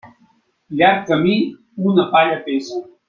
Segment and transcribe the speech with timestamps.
[0.79, 1.35] Llarg camí,
[1.91, 2.81] una palla pesa.